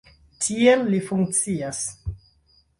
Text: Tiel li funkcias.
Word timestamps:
Tiel 0.45 0.81
li 0.95 1.03
funkcias. 1.11 1.85